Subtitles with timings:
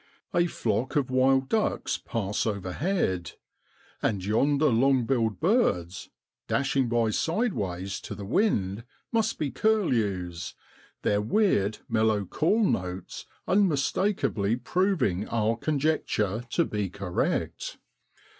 [0.33, 3.33] A flock of wild ducks pass overhead,
[4.01, 6.09] and yonder long billed birds,
[6.47, 10.55] dashing by sideways to the wind, must be curlews,
[11.03, 15.49] their weird, mellow call notes unmistakably proving o 10(5 OCTOBER IN SROADLAND.
[15.51, 17.77] our conjecture to be correct.